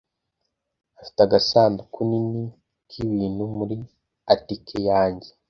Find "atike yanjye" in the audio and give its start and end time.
4.33-5.29